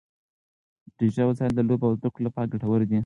ډیجیټل 0.97 1.25
وسایل 1.27 1.53
د 1.55 1.61
لوبو 1.67 1.85
او 1.89 1.95
زده 1.99 2.09
کړو 2.13 2.25
لپاره 2.27 2.51
ګټور 2.53 2.81
دي. 2.89 2.99